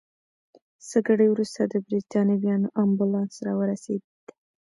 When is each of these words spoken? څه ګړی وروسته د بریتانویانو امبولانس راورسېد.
څه 0.87 0.97
ګړی 1.07 1.27
وروسته 1.29 1.61
د 1.65 1.73
بریتانویانو 1.85 2.73
امبولانس 2.83 3.33
راورسېد. 3.45 4.03